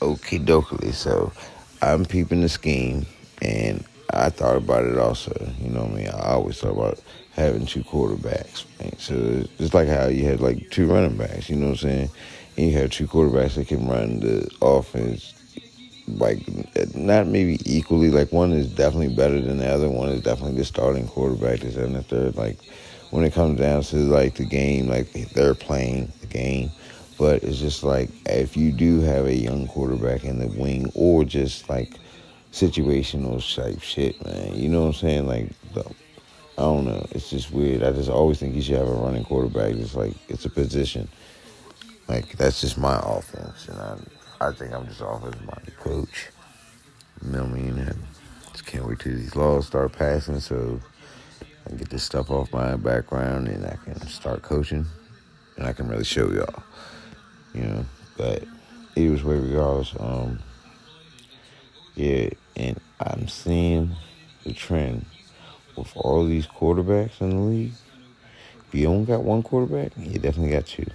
[0.00, 0.92] okie dokie.
[0.92, 1.32] So
[1.82, 3.06] I'm peeping the scheme,
[3.42, 5.32] and I thought about it also.
[5.60, 6.08] You know what I mean?
[6.08, 8.64] I always thought about having two quarterbacks.
[8.80, 8.98] Right?
[9.00, 11.48] So it's like how you had like two running backs.
[11.48, 12.10] You know what I'm saying?
[12.56, 15.34] And you have two quarterbacks that can run the offense
[16.16, 16.38] like
[16.94, 18.10] not maybe equally.
[18.10, 19.88] Like one is definitely better than the other.
[19.88, 21.60] One is definitely the starting quarterback.
[21.60, 22.36] The second and third.
[22.36, 22.58] Like
[23.10, 26.70] when it comes down to like the game, like they're playing the game.
[27.18, 31.24] But it's just like if you do have a young quarterback in the wing, or
[31.24, 31.94] just like
[32.52, 34.54] situational type shit, man.
[34.54, 35.26] You know what I'm saying?
[35.26, 35.84] Like the,
[36.56, 37.06] I don't know.
[37.10, 37.82] It's just weird.
[37.82, 39.74] I just always think you should have a running quarterback.
[39.74, 41.08] It's like it's a position.
[42.06, 43.96] Like that's just my offense, and I
[44.40, 46.30] I think I'm just offensive minded coach.
[47.24, 47.78] You know what I mean?
[47.78, 47.98] And
[48.52, 50.80] just can't wait till these laws start passing so
[51.66, 54.86] I get this stuff off my background and I can start coaching
[55.56, 56.62] and I can really show y'all.
[57.54, 58.44] You know, but
[58.96, 60.40] it was where regardless, um
[61.94, 63.90] yeah, and I'm seeing
[64.44, 65.04] the trend
[65.76, 67.72] with all these quarterbacks in the league.
[68.68, 70.86] If you only got one quarterback, you definitely got two.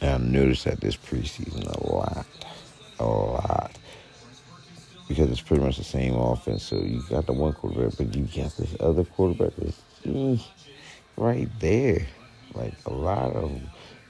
[0.00, 2.26] And I've noticed that this preseason a lot,
[2.98, 3.72] a lot.
[5.08, 6.62] Because it's pretty much the same offense.
[6.62, 10.40] So you got the one quarterback, but you got this other quarterback that's mm,
[11.16, 12.06] right there.
[12.54, 13.50] Like a lot of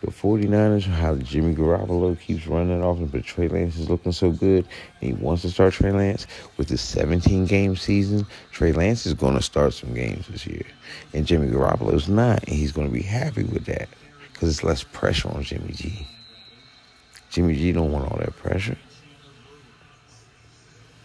[0.01, 4.67] the 49ers, how Jimmy Garoppolo keeps running off, but Trey Lance is looking so good,
[5.01, 8.27] and he wants to start Trey Lance with the 17 game season.
[8.53, 10.65] Trey Lance is going to start some games this year,
[11.13, 13.89] and Jimmy Garoppolo's not, and he's going to be happy with that
[14.33, 16.07] because it's less pressure on Jimmy G.
[17.31, 18.79] Jimmy G don't want all that pressure.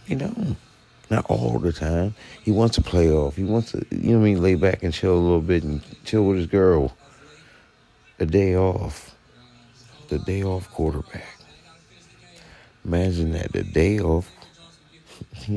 [0.06, 0.56] He don't.
[1.10, 2.16] Not all the time.
[2.44, 3.36] He wants to play off.
[3.36, 5.64] He wants to, you know what I mean, lay back and chill a little bit
[5.64, 6.96] and chill with his girl.
[8.24, 9.14] A day off.
[10.08, 11.28] The day off quarterback.
[12.86, 13.52] Imagine that.
[13.52, 14.32] The day off.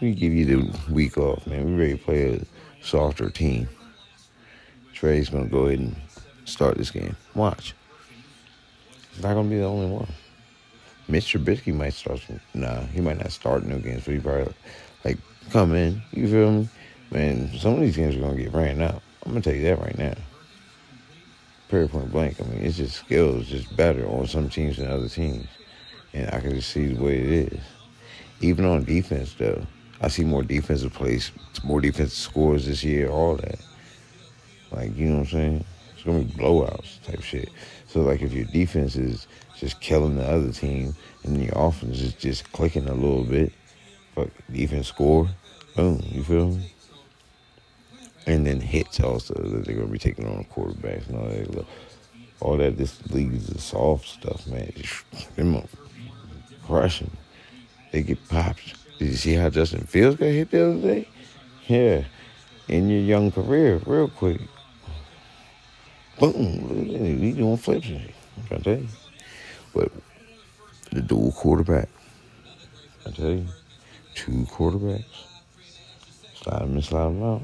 [0.00, 1.66] we give you the week off, man.
[1.66, 2.46] We ready to play a
[2.82, 3.68] softer team.
[4.94, 5.94] Trey's gonna go ahead and
[6.46, 7.14] start this game.
[7.34, 7.74] Watch.
[9.12, 10.08] He's not gonna be the only one.
[11.08, 12.40] Mitch Trubisky might start some.
[12.54, 14.54] Nah, he might not start new games, but he probably
[15.04, 15.18] like
[15.50, 16.00] come in.
[16.12, 16.68] You feel me?
[17.10, 19.02] Man, some of these games are gonna get ran out.
[19.26, 20.14] I'm gonna tell you that right now.
[21.72, 22.38] Period point blank.
[22.38, 25.46] I mean, it's just skills just better on some teams than other teams,
[26.12, 27.60] and I can just see the way it is.
[28.42, 29.64] Even on defense, though,
[29.98, 31.30] I see more defensive plays,
[31.64, 33.08] more defensive scores this year.
[33.08, 33.58] All that,
[34.70, 35.64] like you know what I'm saying.
[35.94, 37.48] It's gonna be blowouts type shit.
[37.86, 40.94] So like if your defense is just killing the other team
[41.24, 43.50] and your offense is just clicking a little bit,
[44.14, 45.26] fuck defense score,
[45.74, 46.70] boom, you feel me?
[48.26, 51.66] And then hits also that they're gonna be taking on quarterbacks and all that.
[52.40, 54.72] All that this league is the soft stuff, man.
[55.36, 55.62] Them
[56.66, 57.10] crushing.
[57.92, 58.74] They get popped.
[58.98, 61.08] Did you see how Justin Fields got hit the other day?
[61.66, 62.04] Yeah.
[62.68, 64.40] In your young career, real quick
[66.18, 68.88] boom, he doing flips to tell you.
[69.74, 69.90] But
[70.90, 71.88] the dual quarterback,
[73.06, 73.46] I tell you,
[74.14, 75.04] two quarterbacks,
[76.34, 77.42] slide them and slide them out.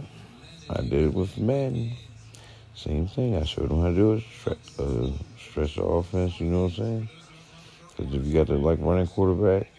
[0.71, 1.93] I did it with Madden.
[2.75, 3.37] Same thing.
[3.37, 4.25] I showed them how to do it.
[4.41, 6.41] Stretch, uh, stretch the offense.
[6.41, 7.09] You know what I'm saying?
[7.97, 9.71] Because if you got the like running quarterback,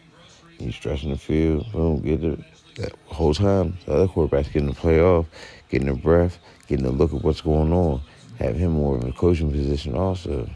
[0.59, 1.71] you stretching the field.
[1.71, 2.39] Boom, get it.
[2.75, 5.25] That whole time, the other quarterback's getting the play off,
[5.69, 8.01] getting a breath, getting a look at what's going on
[8.39, 10.49] have him more of a coaching position also,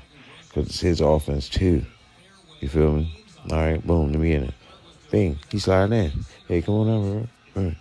[0.47, 1.85] because it's his offense too.
[2.61, 3.25] You feel me?
[3.51, 4.53] All right, boom, let me in it.
[5.11, 6.11] Bing, he's sliding in.
[6.47, 7.75] Hey, come on over.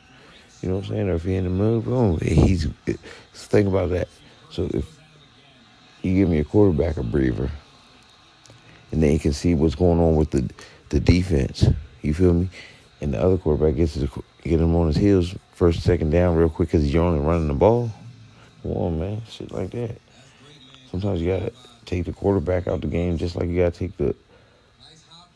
[0.62, 1.08] You know what I'm saying?
[1.08, 2.68] Or if he in the mood, boom, he's.
[3.34, 4.08] Think about that.
[4.50, 4.98] So if
[6.02, 7.50] you give me a quarterback a breather,
[8.92, 10.48] and then you can see what's going on with the
[10.88, 11.66] the defense.
[12.02, 12.48] You feel me?
[13.00, 14.08] And the other quarterback gets to
[14.42, 17.54] get him on his heels first, second down real quick because he's only running the
[17.54, 17.90] ball.
[18.62, 19.22] Come on, man.
[19.28, 19.98] Shit like that.
[20.90, 21.52] Sometimes you gotta
[21.84, 24.14] take the quarterback out the game just like you gotta take the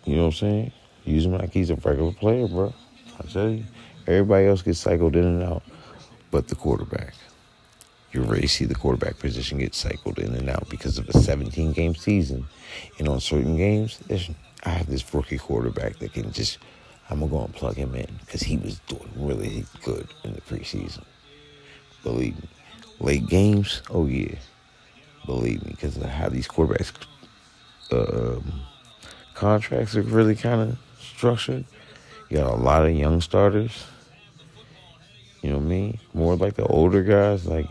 [0.06, 0.72] you know what I'm saying?
[1.04, 2.72] Use him like he's a regular player, bro.
[3.18, 3.64] I tell you.
[4.06, 5.62] Everybody else gets cycled in and out,
[6.30, 7.14] but the quarterback.
[8.12, 11.72] You already see the quarterback position get cycled in and out because of a 17
[11.72, 12.46] game season.
[12.98, 13.98] And on certain games,
[14.64, 16.58] I have this rookie quarterback that can just,
[17.10, 20.32] I'm going to go and plug him in because he was doing really good in
[20.32, 21.04] the preseason.
[22.02, 22.48] Believe me
[23.00, 24.34] late games, oh yeah,
[25.24, 26.92] believe me, because of how these quarterbacks
[27.92, 28.40] uh,
[29.34, 31.64] contracts are really kind of structured.
[32.30, 33.84] You got a lot of young starters.
[35.42, 35.98] You know what I mean?
[36.14, 37.68] More like the older guys, like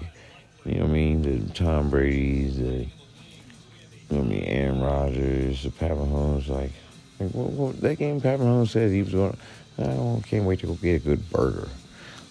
[0.66, 2.88] you know what I mean, the Tom Brady's, the
[4.10, 6.72] you know what I mean, Aaron Rodgers, the Pat Mahomes, like,
[7.20, 9.38] like that game Pat Mahomes said he was going,
[9.78, 11.68] I don't, can't wait to go get a good burger.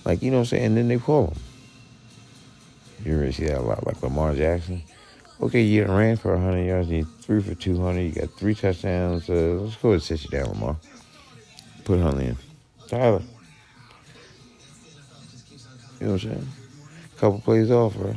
[0.05, 0.65] Like, you know what I'm saying?
[0.65, 1.39] And then they pull him.
[3.05, 4.83] You really see that a lot, like Lamar Jackson.
[5.41, 9.29] Okay, you ran for 100 yards, you threw for 200, you got three touchdowns.
[9.29, 10.77] Uh, let's go and sit you down, Lamar.
[11.85, 12.37] Put Huntley in.
[12.89, 13.23] Tyler.
[16.05, 16.49] You know what I'm saying?
[17.17, 18.15] Couple plays off, bro.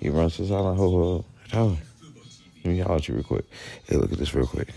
[0.00, 1.18] He runs to silent ho ho.
[1.18, 1.76] Uh, Tyler.
[2.64, 3.44] Let me holler at you real quick.
[3.84, 4.68] Hey, look at this real quick.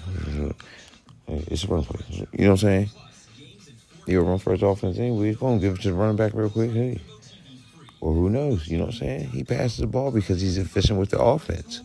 [1.30, 2.02] It's a run play.
[2.10, 2.90] You know what I'm saying?
[4.06, 5.34] You'll run first offense anyway.
[5.36, 6.72] Go on, give it to the running back real quick.
[6.72, 7.00] Hey.
[8.02, 8.68] Or who knows?
[8.68, 9.30] You know what I'm saying?
[9.30, 11.84] He passes the ball because he's efficient with the offense.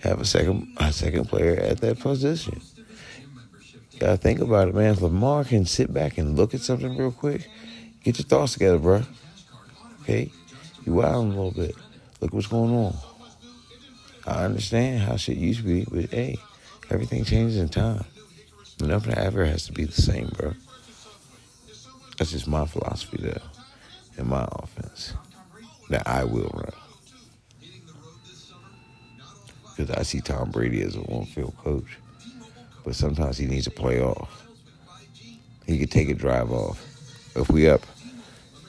[0.00, 2.62] Have a second a second player at that position.
[3.98, 4.94] Gotta think about it, man.
[4.94, 7.50] If Lamar can sit back and look at something real quick,
[8.04, 9.02] get your thoughts together, bro.
[10.02, 10.30] Okay?
[10.86, 11.74] You out a little bit.
[12.20, 12.94] Look what's going on.
[14.26, 16.36] I understand how shit used to be, but hey,
[16.90, 18.04] everything changes in time.
[18.80, 20.54] Nothing ever has to be the same, bro.
[22.18, 23.42] That's just my philosophy though,
[24.18, 25.14] in my offense
[25.90, 26.72] that I will run.
[29.76, 31.98] Because I see Tom Brady as a one field coach,
[32.84, 34.46] but sometimes he needs to play off.
[35.66, 36.84] He could take a drive off.
[37.34, 37.84] If we up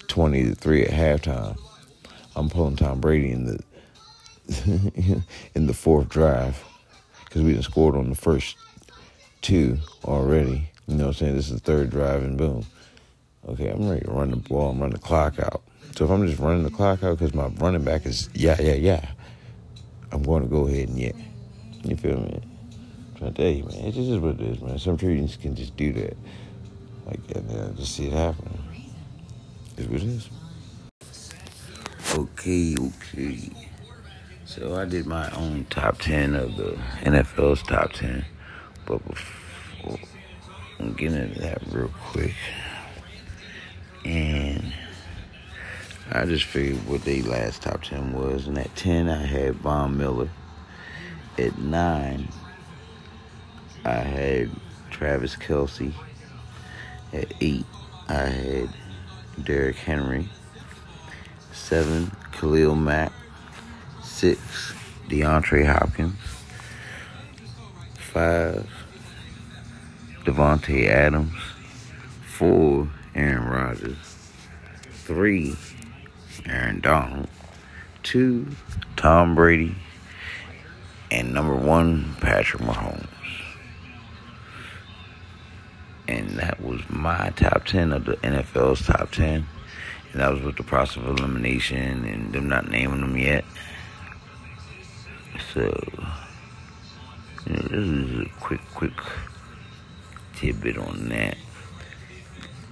[0.08, 1.58] 20 to 3 at halftime,
[2.36, 3.64] I'm pulling Tom Brady in the
[5.56, 6.64] in the fourth drive
[7.26, 8.58] because we didn't scored on the first
[9.42, 10.70] two already.
[10.88, 11.36] You know what I'm saying?
[11.36, 12.66] This is the third drive and boom.
[13.48, 15.64] Okay, I'm ready to run the ball and run the clock out.
[15.96, 18.74] So if I'm just running the clock out because my running back is yeah, yeah,
[18.74, 19.12] yeah,
[20.12, 21.12] I'm going to go ahead and yeah.
[21.84, 22.42] You feel me?
[22.42, 23.86] I'm trying to tell you, man.
[23.86, 24.80] It just is what it is, man.
[24.80, 26.18] Some teams can just do that.
[27.06, 28.65] Like, and uh, just see it happening.
[29.76, 30.30] What it is.
[32.16, 33.50] Okay, okay.
[34.46, 38.24] So I did my own top 10 of the NFL's top 10.
[38.86, 40.00] But before
[40.80, 42.36] I'm getting into that real quick.
[44.06, 44.72] And
[46.10, 48.48] I just figured what their last top 10 was.
[48.48, 50.30] And at 10, I had Von Miller.
[51.38, 52.30] At 9,
[53.84, 54.52] I had
[54.90, 55.92] Travis Kelce.
[57.12, 57.66] At 8,
[58.08, 58.70] I had
[59.42, 60.30] Derrick Henry.
[61.52, 63.12] 7, Khalil Mack.
[64.04, 64.74] 6,
[65.10, 66.16] DeAndre Hopkins.
[67.96, 68.70] 5,
[70.24, 71.34] Davante Adams.
[72.28, 73.98] 4, Aaron Rodgers.
[75.06, 75.56] Three,
[76.46, 77.28] Aaron Donald.
[78.04, 78.48] Two,
[78.96, 79.76] Tom Brady.
[81.12, 83.08] And number one, Patrick Mahomes.
[86.08, 89.46] And that was my top 10 of the NFL's top 10.
[90.12, 93.44] And that was with the process of elimination and them not naming them yet.
[95.54, 95.64] So,
[97.46, 98.94] you know, this is a quick, quick
[100.36, 101.38] tidbit on that.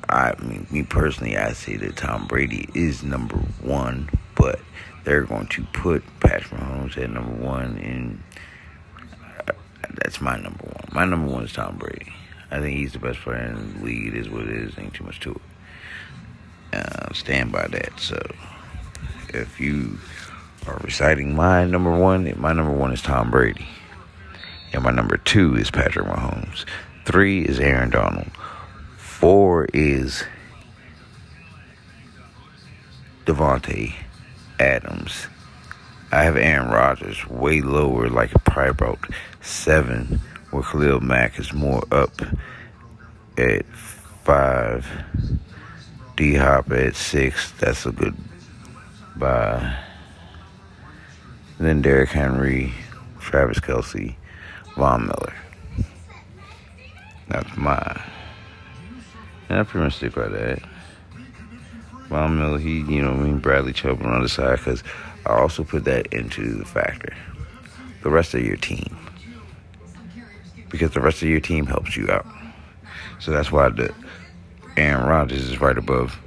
[0.10, 4.60] I mean, me personally, I say that Tom Brady is number one, but
[5.04, 8.24] they're going to put Patrick Mahomes at number one, and
[9.96, 10.90] that's my number one.
[10.92, 12.14] My number one is Tom Brady.
[12.54, 14.10] I think he's the best player in the league.
[14.10, 14.78] It is what it is.
[14.78, 15.42] Ain't too much to it.
[16.78, 18.00] Uh, stand by that.
[18.00, 18.20] So,
[19.30, 19.98] if you
[20.68, 23.66] are reciting my number one, my number one is Tom Brady,
[24.72, 26.66] and my number two is Patrick Mahomes.
[27.06, 28.30] Three is Aaron Donald.
[28.98, 30.24] Four is
[33.26, 33.96] Davante
[34.60, 35.28] Adams.
[36.12, 39.00] I have Aaron Rodgers way lower, like probably about
[39.42, 40.22] seven,
[40.54, 42.22] where Khalil Mack is more up
[43.38, 43.66] at
[44.24, 44.88] five.
[46.16, 47.52] D Hop at six.
[47.54, 48.16] That's a good
[49.16, 49.78] buy.
[51.60, 52.74] Then Derrick Henry,
[53.20, 54.16] Travis Kelce,
[54.76, 55.34] Von Miller.
[57.30, 58.02] That's my
[59.50, 60.60] and I pretty much stick by that.
[62.10, 64.84] Von Miller, he, you know, I mean, Bradley Chubb on the other side, because
[65.26, 67.16] I also put that into the factor.
[68.02, 68.98] The rest of your team.
[70.74, 72.26] Because the rest of your team helps you out.
[73.20, 73.94] So that's why the
[74.76, 76.20] Aaron Rodgers is right above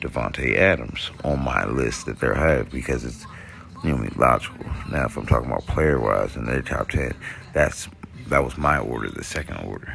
[0.00, 3.26] Davante Adams on my list that they're have because it's
[3.82, 4.66] you know logical.
[4.90, 7.14] Now if I'm talking about player wise in their top ten,
[7.54, 7.88] that's
[8.28, 9.92] that was my order, the second order.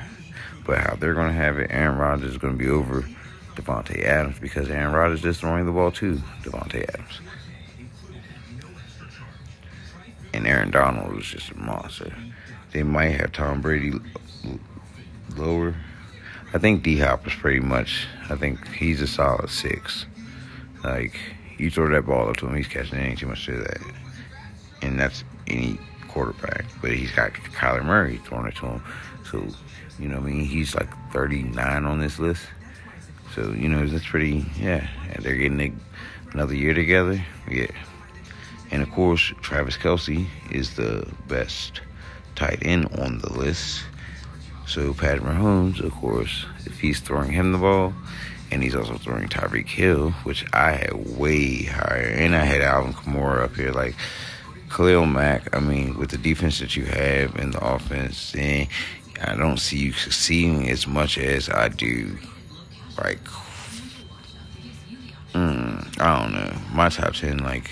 [0.65, 3.07] But how they're going to have it, Aaron Rodgers is going to be over
[3.55, 7.21] Davante Adams because Aaron Rodgers is throwing the ball to Davante Adams.
[10.33, 12.15] And Aaron Donald is just a monster.
[12.71, 13.93] They might have Tom Brady
[15.35, 15.75] lower.
[16.53, 20.05] I think D Hop is pretty much, I think he's a solid six.
[20.83, 21.17] Like,
[21.57, 23.03] you throw that ball up to him, he's catching it.
[23.03, 23.81] Ain't too much to that.
[24.81, 28.83] And that's any quarterback, but he's got Kyler Murray throwing it to him.
[29.29, 29.45] So,
[29.99, 32.43] you know, I mean, he's like 39 on this list.
[33.35, 34.87] So, you know, that's pretty, yeah.
[35.13, 35.79] And they're getting
[36.33, 37.23] another year together.
[37.49, 37.67] Yeah.
[38.71, 41.81] And of course, Travis Kelce is the best
[42.35, 43.83] tight end on the list.
[44.67, 47.93] So, Patrick Mahomes, of course, if he's throwing him the ball,
[48.51, 52.13] and he's also throwing Tyreek Hill, which I had way higher.
[52.17, 53.71] And I had Alvin Kamara up here.
[53.71, 53.95] Like,
[54.69, 58.67] Khalil Mack, I mean, with the defense that you have and the offense, and
[59.21, 62.17] I don't see you succeeding as much as I do.
[62.97, 63.23] Like,
[65.33, 66.53] mm, I don't know.
[66.73, 67.71] My top 10, like,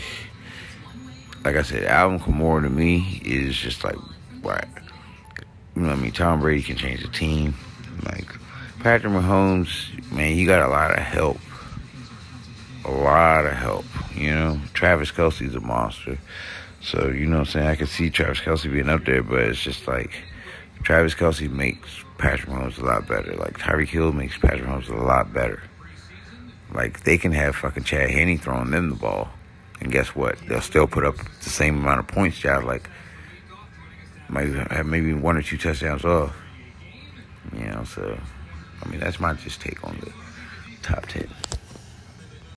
[1.44, 3.98] like I said, Alvin Kamara to me is just like,
[4.42, 4.68] what?
[5.76, 6.12] You know what I mean?
[6.12, 7.56] Tom Brady can change the team.
[8.06, 8.28] Like,
[8.80, 11.38] Patrick Mahomes, man, he got a lot of help.
[12.86, 14.60] A lot of help, you know.
[14.74, 16.18] Travis Kelce's a monster.
[16.82, 17.68] So, you know what I'm saying?
[17.68, 20.12] I could see Travis Kelce being up there, but it's just like
[20.84, 23.34] Travis Kelce makes Patrick Mahomes a lot better.
[23.36, 25.62] Like Tyreek Hill makes Patrick Mahomes a lot better.
[26.74, 29.30] Like they can have fucking Chad Henne throwing them the ball.
[29.82, 30.38] And guess what?
[30.48, 32.64] They'll still put up the same amount of points, Job.
[32.64, 32.90] Like
[34.30, 36.36] might have maybe one or two touchdowns off.
[37.54, 38.18] You know, so
[38.84, 40.12] I mean that's my just take on the
[40.82, 41.28] top ten.